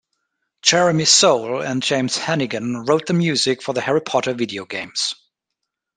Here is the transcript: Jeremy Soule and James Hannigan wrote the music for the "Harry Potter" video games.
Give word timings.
Jeremy 0.63 1.05
Soule 1.05 1.61
and 1.61 1.83
James 1.83 2.17
Hannigan 2.17 2.85
wrote 2.85 3.05
the 3.05 3.13
music 3.13 3.61
for 3.61 3.73
the 3.73 3.81
"Harry 3.81 4.01
Potter" 4.01 4.33
video 4.33 4.65
games. 4.65 5.13